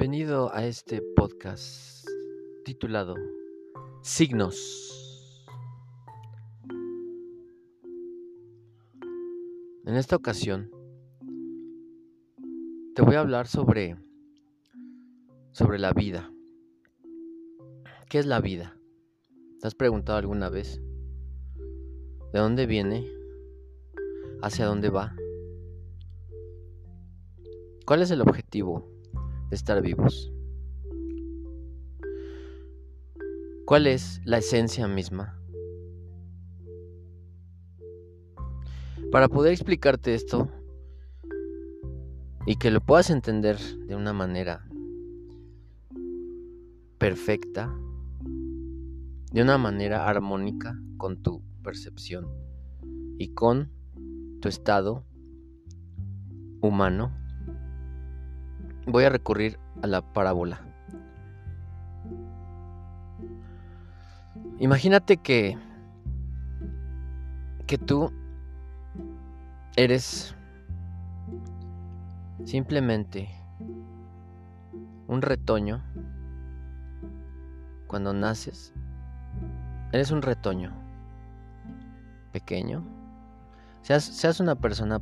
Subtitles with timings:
[0.00, 2.08] Bienvenido a este podcast
[2.64, 3.16] titulado
[4.00, 5.44] Signos.
[9.84, 10.70] En esta ocasión
[12.94, 13.98] te voy a hablar sobre
[15.52, 16.32] sobre la vida.
[18.08, 18.78] ¿Qué es la vida?
[19.60, 20.80] ¿Te has preguntado alguna vez?
[22.32, 23.06] ¿De dónde viene?
[24.40, 25.14] ¿Hacia dónde va?
[27.84, 28.99] ¿Cuál es el objetivo
[29.50, 30.32] de estar vivos?
[33.66, 35.36] ¿Cuál es la esencia misma?
[39.12, 40.48] Para poder explicarte esto
[42.46, 44.66] y que lo puedas entender de una manera
[46.98, 47.74] perfecta,
[49.32, 52.26] de una manera armónica con tu percepción
[53.18, 53.70] y con
[54.40, 55.04] tu estado
[56.60, 57.19] humano,
[58.86, 60.60] voy a recurrir a la parábola.
[64.58, 65.56] Imagínate que
[67.70, 68.12] que tú
[69.76, 70.34] eres
[72.44, 73.30] simplemente
[75.06, 75.80] un retoño
[77.86, 78.74] cuando naces.
[79.92, 80.72] Eres un retoño
[82.32, 82.84] pequeño.
[83.82, 85.00] Seas, seas una persona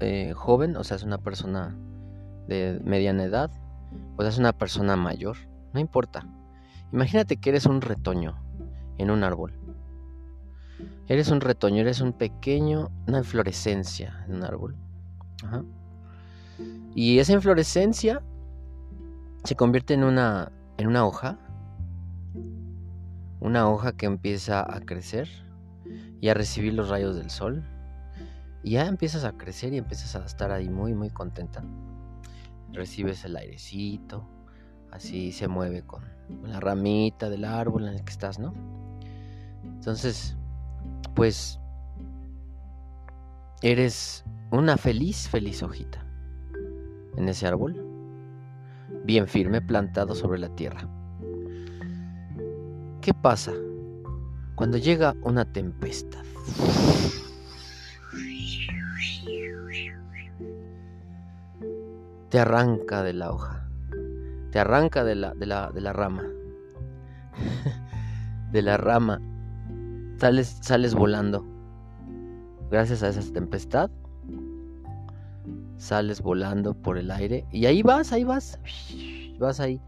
[0.00, 1.76] eh, joven o seas una persona
[2.46, 3.50] de mediana edad
[4.16, 5.36] o seas una persona mayor.
[5.72, 6.26] No importa.
[6.92, 8.36] Imagínate que eres un retoño
[8.98, 9.52] en un árbol.
[11.08, 14.76] Eres un retoño, eres un pequeño, una inflorescencia en un árbol.
[16.94, 18.22] Y esa inflorescencia
[19.44, 21.38] se convierte en una, en una hoja.
[23.40, 25.28] Una hoja que empieza a crecer
[26.20, 27.64] y a recibir los rayos del sol.
[28.62, 31.62] Y ya empiezas a crecer y empiezas a estar ahí muy, muy contenta.
[32.76, 34.28] Recibes el airecito,
[34.92, 36.04] así se mueve con
[36.42, 38.52] la ramita del árbol en el que estás, ¿no?
[39.64, 40.36] Entonces,
[41.14, 41.58] pues
[43.62, 46.04] eres una feliz, feliz hojita
[47.16, 47.82] en ese árbol,
[49.04, 50.86] bien firme, plantado sobre la tierra.
[53.00, 53.52] ¿Qué pasa
[54.54, 56.24] cuando llega una tempestad?
[62.36, 63.66] Te arranca de la hoja,
[64.50, 66.22] te arranca de la, de la, de la rama,
[68.52, 69.22] de la rama
[70.18, 71.46] sales, sales volando.
[72.70, 73.90] Gracias a esa tempestad,
[75.78, 78.60] sales volando por el aire y ahí vas, ahí vas,
[79.38, 79.80] vas ahí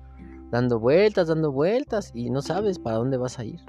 [0.51, 3.61] dando vueltas, dando vueltas y no sabes para dónde vas a ir.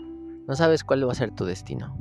[0.47, 1.97] No sabes cuál va a ser tu destino.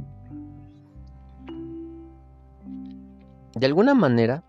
[3.57, 4.45] De alguna manera,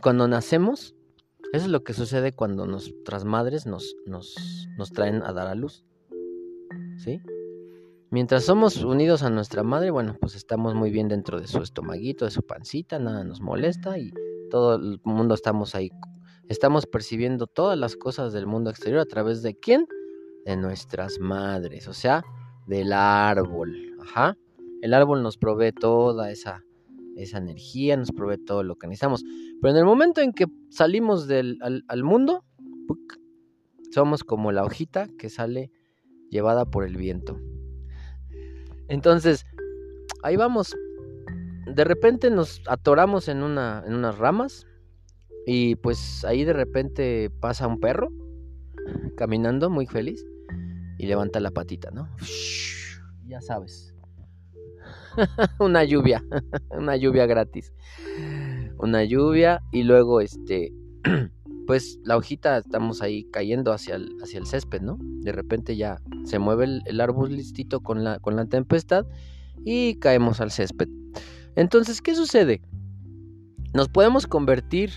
[0.00, 0.94] cuando nacemos,
[1.52, 5.54] eso es lo que sucede cuando nuestras madres nos, nos, nos traen a dar a
[5.54, 5.84] luz.
[6.98, 7.20] ¿Sí?
[8.10, 12.24] Mientras somos unidos a nuestra madre, bueno, pues estamos muy bien dentro de su estomaguito,
[12.24, 14.12] de su pancita, nada nos molesta y
[14.50, 15.90] todo el mundo estamos ahí.
[16.48, 19.86] Estamos percibiendo todas las cosas del mundo exterior a través de quién?
[20.44, 22.24] De nuestras madres, o sea,
[22.66, 23.96] del árbol.
[24.00, 24.36] Ajá.
[24.82, 26.64] El árbol nos provee toda esa,
[27.16, 29.24] esa energía, nos provee todo lo que necesitamos.
[29.60, 32.44] Pero en el momento en que salimos del, al, mundo,
[33.90, 35.70] somos como la hojita que sale
[36.30, 37.38] llevada por el viento.
[38.88, 39.44] Entonces,
[40.22, 40.74] ahí vamos.
[41.66, 44.66] De repente nos atoramos en, una, en unas ramas
[45.46, 48.10] y pues ahí de repente pasa un perro
[49.16, 50.24] caminando muy feliz
[50.98, 52.08] y levanta la patita, ¿no?
[53.26, 53.94] Ya sabes.
[55.58, 56.24] una lluvia,
[56.70, 57.72] una lluvia gratis.
[58.78, 60.72] Una lluvia y luego este
[61.66, 64.98] pues la hojita estamos ahí cayendo hacia el, hacia el césped, ¿no?
[65.00, 69.06] De repente ya se mueve el, árbol listito con la, con la tempestad
[69.64, 70.88] y caemos al césped.
[71.54, 72.60] Entonces, ¿qué sucede?
[73.72, 74.90] Nos podemos convertir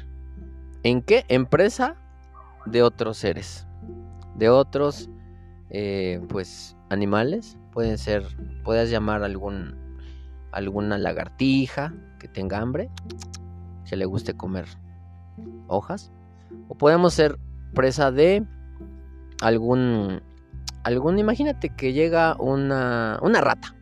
[0.83, 1.25] en qué?
[1.27, 1.95] Empresa
[2.65, 3.67] de otros seres,
[4.35, 5.09] de otros,
[5.69, 7.57] eh, pues, animales.
[7.73, 8.23] Pueden ser,
[8.63, 9.75] puedes llamar algún,
[10.51, 12.89] alguna lagartija que tenga hambre,
[13.89, 14.65] que le guste comer
[15.67, 16.11] hojas
[16.67, 17.37] o podemos ser
[17.73, 18.45] presa de
[19.41, 20.21] algún
[20.83, 23.75] algún imagínate que llega una una rata.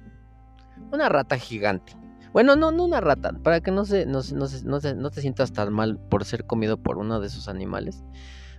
[0.92, 1.96] Una rata gigante.
[2.34, 5.74] Bueno, no, no una rata, para que no, se, no, no, no, te sientas tan
[5.74, 8.04] mal por ser comido por uno de esos animales.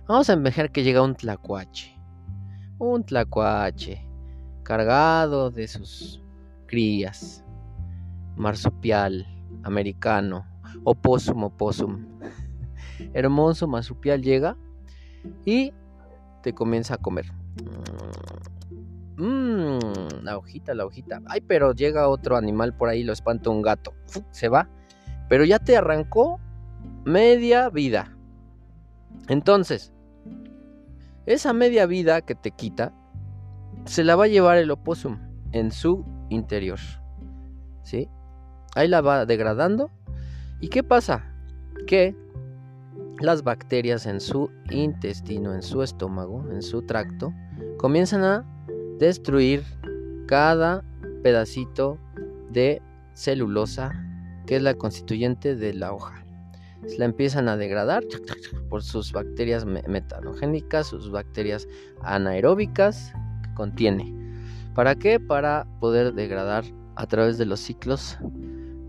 [0.07, 1.95] Vamos a imaginar que llega un tlacuache.
[2.77, 4.07] Un tlacuache
[4.63, 6.21] cargado de sus
[6.67, 7.43] crías.
[8.35, 9.27] Marsupial
[9.63, 10.45] americano.
[10.83, 12.05] Opossum, opossum
[13.13, 14.57] hermoso marsupial llega
[15.45, 15.73] y
[16.41, 17.25] te comienza a comer.
[19.17, 21.21] Mmm, la hojita, la hojita.
[21.27, 23.93] Ay, pero llega otro animal por ahí, lo espanta un gato.
[24.31, 24.69] Se va.
[25.29, 26.39] Pero ya te arrancó
[27.05, 28.17] media vida.
[29.27, 29.93] Entonces,
[31.25, 32.93] esa media vida que te quita,
[33.85, 35.19] se la va a llevar el oposum
[35.51, 36.79] en su interior.
[37.83, 38.09] ¿Sí?
[38.75, 39.91] Ahí la va degradando.
[40.59, 41.25] ¿Y qué pasa?
[41.87, 42.15] Que
[43.19, 47.33] las bacterias en su intestino, en su estómago, en su tracto,
[47.77, 48.45] comienzan a
[48.99, 49.63] destruir
[50.27, 50.83] cada
[51.21, 51.97] pedacito
[52.51, 52.81] de
[53.13, 53.91] celulosa
[54.45, 56.25] que es la constituyente de la hoja.
[56.97, 58.03] La empiezan a degradar
[58.69, 61.67] por sus bacterias metanogénicas, sus bacterias
[62.01, 63.13] anaeróbicas
[63.53, 64.13] contiene.
[64.73, 65.19] ¿Para qué?
[65.19, 66.63] Para poder degradar
[66.95, 68.17] a través de los ciclos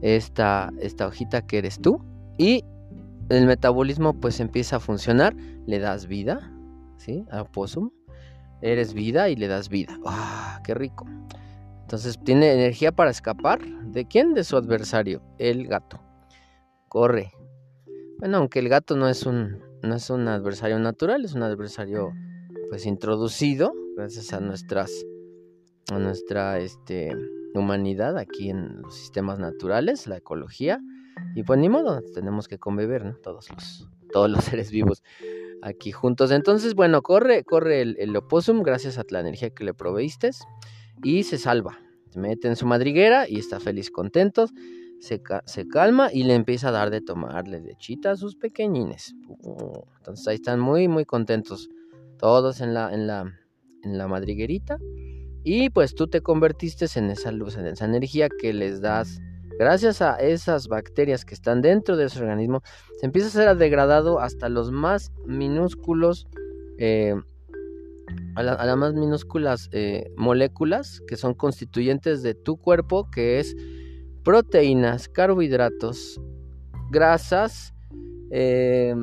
[0.02, 2.00] esta, esta hojita que eres tú
[2.38, 2.64] y
[3.28, 5.34] el metabolismo pues empieza a funcionar,
[5.66, 6.52] le das vida,
[6.98, 7.24] ¿sí?
[7.30, 7.90] A opossum,
[8.60, 9.98] eres vida y le das vida.
[10.06, 11.06] ¡Ah, qué rico!
[11.82, 13.60] Entonces tiene energía para escapar.
[13.64, 14.34] ¿De quién?
[14.34, 16.00] De su adversario, el gato.
[16.88, 17.32] Corre.
[18.18, 22.12] Bueno, aunque el gato no es un, no es un adversario natural, es un adversario
[22.74, 25.06] pues introducido gracias a nuestras
[25.92, 27.12] a nuestra este,
[27.54, 30.80] humanidad aquí en los sistemas naturales, la ecología.
[31.36, 33.14] Y pues ni modo, tenemos que convivir, ¿no?
[33.14, 35.04] Todos los, todos los seres vivos
[35.62, 36.32] aquí juntos.
[36.32, 40.30] Entonces, bueno, corre, corre el, opossum gracias a la energía que le proveíste
[41.00, 41.78] y se salva.
[42.10, 44.48] Se mete en su madriguera y está feliz, contento.
[44.98, 49.14] Se, se, calma y le empieza a dar de tomarle lechita a sus pequeñines.
[49.98, 51.68] Entonces ahí están muy, muy contentos.
[52.24, 53.38] Todos en la, en la,
[53.82, 54.78] en la madriguerita.
[55.42, 59.20] Y pues tú te convertiste en esa luz, en esa energía que les das.
[59.58, 62.62] Gracias a esas bacterias que están dentro de su organismo,
[62.98, 66.26] se empieza a ser degradado hasta los más minúsculos,
[66.78, 67.14] eh,
[68.36, 73.54] a, las más minúsculas eh, moléculas que son constituyentes de tu cuerpo, que es
[74.22, 76.18] proteínas, carbohidratos,
[76.90, 77.74] grasas,
[78.30, 78.94] eh,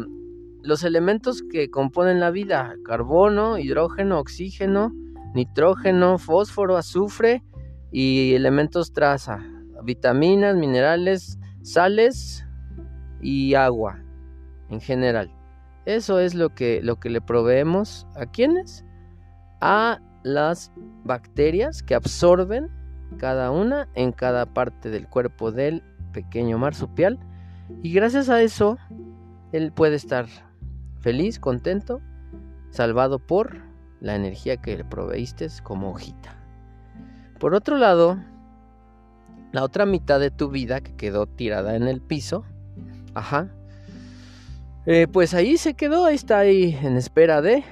[0.64, 4.94] los elementos que componen la vida, carbono, hidrógeno, oxígeno,
[5.34, 7.44] nitrógeno, fósforo, azufre
[7.92, 9.40] y elementos traza,
[9.84, 12.46] vitaminas, minerales, sales
[13.22, 14.04] y agua
[14.70, 15.32] en general.
[15.86, 18.86] Eso es lo que, lo que le proveemos a quienes?
[19.62, 20.72] A las
[21.04, 22.70] bacterias que absorben
[23.18, 27.20] cada una en cada parte del cuerpo del pequeño marsupial
[27.82, 28.78] y gracias a eso
[29.52, 30.28] él puede estar
[31.02, 32.02] feliz, contento,
[32.70, 33.58] salvado por
[34.00, 36.38] la energía que le proveíste como hojita.
[37.40, 38.18] Por otro lado,
[39.52, 42.46] la otra mitad de tu vida que quedó tirada en el piso,
[43.14, 43.50] ajá,
[44.86, 47.64] eh, pues ahí se quedó, ahí está ahí en espera de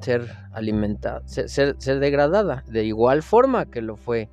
[0.00, 4.30] ser alimentada, ser, degradada, de igual forma que lo fue,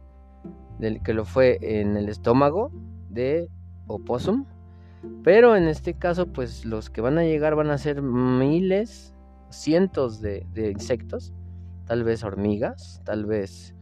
[1.04, 2.72] que lo fue en el estómago
[3.10, 3.50] de
[3.88, 4.46] opossum,
[5.24, 9.14] pero en este caso, pues los que van a llegar van a ser miles
[9.50, 11.34] cientos de, insectos,
[11.86, 13.76] tal vez hormigas, tal vez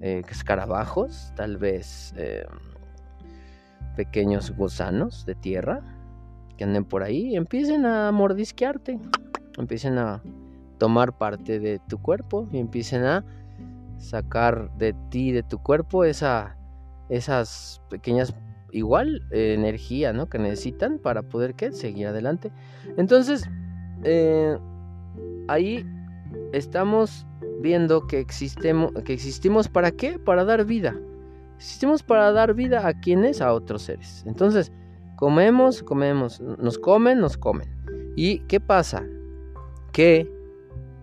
[0.00, 2.46] eh, escarabajos, tal vez eh,
[3.96, 5.82] pequeños gusanos de tierra
[6.56, 7.36] que anden por ahí.
[7.36, 8.98] Empiecen a mordisquearte,
[9.58, 10.22] empiecen a
[10.78, 13.24] tomar parte de tu cuerpo y empiecen a
[13.98, 16.56] sacar de ti, de tu cuerpo, esa,
[17.08, 18.34] esas pequeñas
[18.72, 20.28] igual eh, energía ¿no?
[20.28, 21.72] que necesitan para poder ¿qué?
[21.72, 22.50] seguir adelante.
[22.96, 23.48] Entonces,
[25.48, 25.86] ahí
[26.52, 27.26] estamos
[27.60, 30.18] viendo que que existimos para qué?
[30.18, 30.96] Para dar vida.
[31.56, 34.24] Existimos para dar vida a quienes, a otros seres.
[34.26, 34.72] Entonces,
[35.16, 37.68] comemos, comemos, nos comen, nos comen.
[38.16, 39.04] ¿Y qué pasa?
[39.92, 40.28] Que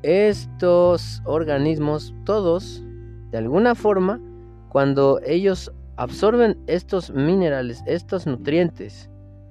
[0.04, 2.84] estos organismos, todos,
[3.32, 4.20] de alguna forma,
[4.68, 9.10] cuando ellos absorben estos minerales, estos nutrientes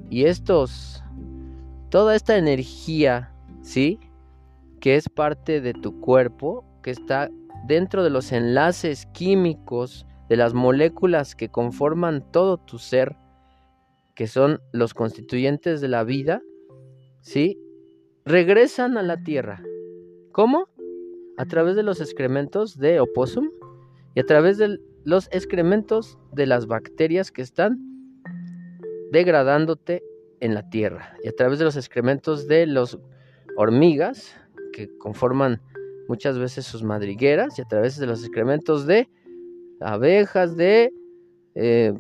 [0.09, 1.05] y estos,
[1.90, 4.00] toda esta energía, ¿sí?
[4.81, 7.28] que es parte de tu cuerpo, que está
[7.67, 13.14] dentro de los enlaces químicos de las moléculas que conforman todo tu ser,
[14.14, 16.40] que son los constituyentes de la vida,
[17.21, 17.59] ¿sí?
[18.25, 19.62] Regresan a la tierra.
[20.33, 20.67] ¿Cómo?
[21.37, 23.50] A través de los excrementos de opossum
[24.14, 24.78] y a través de
[25.09, 27.79] los excrementos de las bacterias que están
[29.11, 30.03] degradándote
[30.41, 32.99] en la tierra y a través de los excrementos de los
[33.57, 34.37] hormigas
[34.71, 35.62] que conforman
[36.09, 39.09] muchas veces sus madrigueras y a través de los excrementos de
[39.81, 40.93] abejas, de
[41.55, 41.95] eh,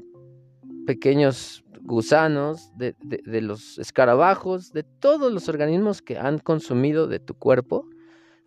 [0.86, 7.32] pequeños gusanos, de, de, los escarabajos, de todos los organismos que han consumido de tu
[7.32, 7.88] cuerpo,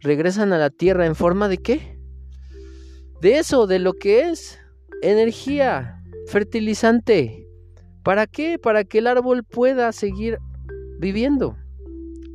[0.02, 1.91] regresan a la tierra en forma de qué?
[3.22, 4.60] De eso, de lo que es
[5.04, 7.48] energía, fertilizante.
[8.02, 8.58] ¿Para qué?
[8.58, 10.40] Para que el árbol pueda seguir
[10.98, 11.56] viviendo.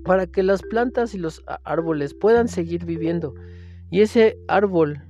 [0.04, 3.34] Para que las plantas y los árboles puedan seguir viviendo.
[3.90, 5.02] Y ese árbol,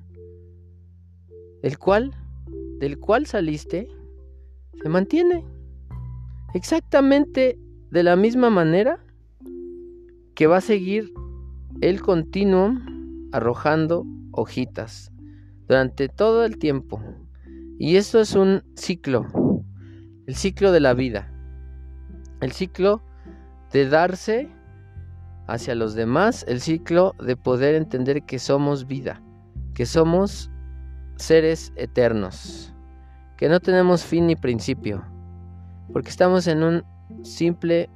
[1.62, 2.14] el cual,
[2.78, 3.87] del cual saliste,
[4.83, 5.45] se mantiene
[6.54, 7.59] exactamente
[7.90, 9.04] de la misma manera
[10.35, 11.12] que va a seguir
[11.83, 15.12] el continuum arrojando hojitas
[15.69, 17.03] durante todo el tiempo.
[17.79, 19.27] Y esto es un ciclo,
[20.27, 21.31] el ciclo de la vida,
[22.41, 23.03] el ciclo
[23.73, 24.49] de darse
[25.47, 29.23] hacia los demás, el ciclo de poder entender que somos vida,
[29.75, 30.51] que somos
[31.17, 32.75] seres eternos,
[33.37, 35.05] que no tenemos fin ni principio,
[35.93, 36.85] porque estamos en un
[37.23, 37.91] simple...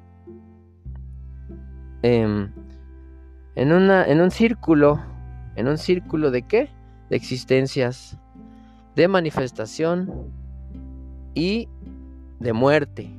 [2.03, 2.51] Em,
[3.57, 5.03] en, una, en un círculo,
[5.57, 6.71] en un círculo de qué?
[7.11, 8.17] De existencias,
[8.97, 10.33] de manifestación
[11.35, 11.69] y
[12.39, 13.11] de muerte.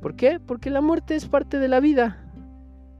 [0.00, 0.38] ¿Por qué?
[0.40, 2.24] Porque la muerte es parte de la vida.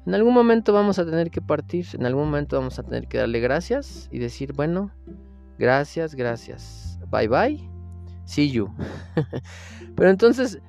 [0.06, 3.18] En algún momento vamos a tener que partir, en algún momento vamos a tener que
[3.18, 4.90] darle gracias y decir, bueno,
[5.58, 7.60] gracias, gracias, bye bye,
[8.24, 8.74] see you.
[9.94, 10.60] Pero entonces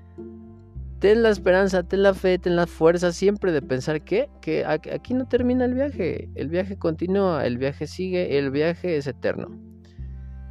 [1.02, 5.16] ten la esperanza, ten la fe, ten la fuerza siempre de pensar que, que aquí
[5.16, 9.50] no termina el viaje, el viaje continúa, el viaje sigue, el viaje es eterno.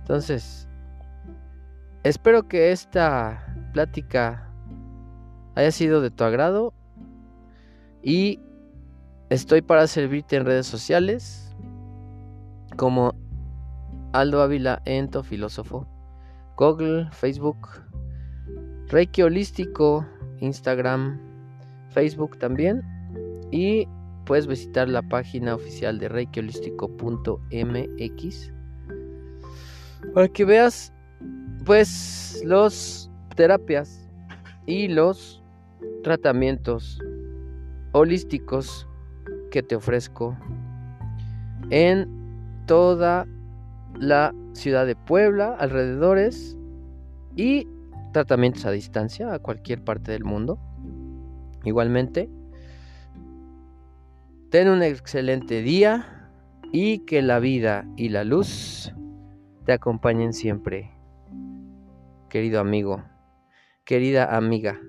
[0.01, 0.69] Entonces,
[2.03, 4.53] espero que esta plática
[5.55, 6.75] haya sido de tu agrado
[8.03, 8.41] y
[9.29, 11.55] estoy para servirte en redes sociales
[12.77, 13.15] como
[14.13, 15.87] Aldo Ávila Ento Filósofo,
[16.57, 17.69] Google, Facebook,
[18.89, 20.05] Reiki Holístico,
[20.41, 21.21] Instagram,
[21.91, 22.83] Facebook también.
[23.51, 23.87] Y
[24.25, 28.53] puedes visitar la página oficial de reikiholístico.mx
[30.15, 30.93] para que veas
[31.65, 34.09] pues los terapias
[34.67, 35.43] y los
[36.03, 37.01] tratamientos
[37.93, 38.87] holísticos
[39.51, 40.37] que te ofrezco
[41.71, 42.09] en
[42.67, 43.27] toda
[43.99, 46.57] la ciudad de Puebla, alrededores
[47.37, 47.67] y
[48.13, 50.59] tratamientos a distancia a cualquier parte del mundo.
[51.65, 52.31] Igualmente,
[54.51, 56.31] ten un excelente día
[56.73, 58.93] y que la vida y la luz
[59.65, 60.91] te acompañen siempre.
[62.29, 63.03] Querido amigo,
[63.85, 64.81] querida amiga,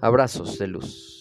[0.00, 1.17] abrazos de luz.